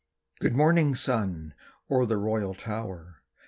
Good 0.39 0.55
morning, 0.55 0.95
sun, 0.95 1.53
o'er 1.91 2.07
the 2.07 2.17
royal 2.17 2.55
tower! 2.55 3.21